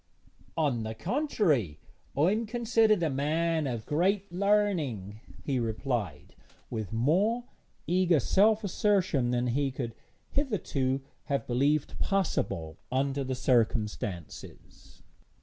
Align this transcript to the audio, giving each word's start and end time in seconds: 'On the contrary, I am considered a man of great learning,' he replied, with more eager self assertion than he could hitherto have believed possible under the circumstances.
'On 0.57 0.81
the 0.81 0.95
contrary, 0.95 1.79
I 2.17 2.31
am 2.31 2.47
considered 2.47 3.03
a 3.03 3.09
man 3.11 3.67
of 3.67 3.85
great 3.85 4.31
learning,' 4.31 5.19
he 5.43 5.59
replied, 5.59 6.33
with 6.71 6.91
more 6.91 7.43
eager 7.85 8.19
self 8.19 8.63
assertion 8.63 9.29
than 9.29 9.45
he 9.45 9.69
could 9.69 9.93
hitherto 10.31 11.01
have 11.25 11.45
believed 11.45 11.99
possible 11.99 12.79
under 12.91 13.23
the 13.23 13.35
circumstances. 13.35 15.03